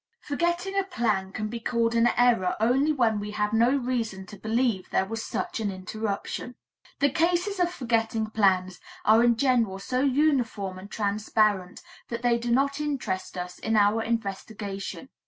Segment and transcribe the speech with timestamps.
[0.21, 4.35] Forgetting a plan can be called an error only when we have no reason to
[4.35, 6.55] believe there was such an interruption.
[6.97, 12.49] The cases of forgetting plans are in general so uniform and transparent that they do
[12.51, 15.09] not interest us in our investigation.